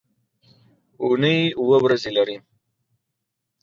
اونۍ 1.03 1.39
اووه 1.59 1.77
ورځې 1.85 2.11
لري. 2.17 2.37